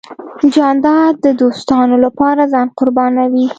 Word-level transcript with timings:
جانداد 0.53 1.13
د 1.25 1.27
دوستانو 1.41 1.95
له 2.03 2.09
پاره 2.17 2.45
ځان 2.53 2.67
قربانوي. 2.77 3.45